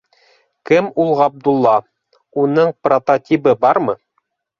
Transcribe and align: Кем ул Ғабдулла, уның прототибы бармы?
Кем 0.69 0.87
ул 1.03 1.11
Ғабдулла, 1.19 1.73
уның 2.45 2.73
прототибы 2.87 3.55
бармы? 3.67 3.97